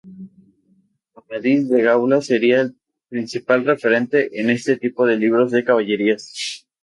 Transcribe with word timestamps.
Amadís 1.17 1.69
de 1.69 1.83
Gaula 1.83 2.21
sería 2.21 2.61
el 2.61 2.75
principal 3.07 3.65
referente 3.67 4.41
en 4.41 4.49
este 4.49 4.75
tipo 4.77 5.05
de 5.05 5.15
libros 5.17 5.51
de 5.51 5.63
caballerías. 5.63 6.65